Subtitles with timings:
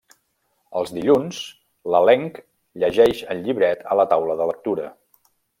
[0.79, 1.41] Els dilluns,
[1.95, 2.41] l'elenc
[2.85, 4.93] llegeix el llibret a la taula de lectura.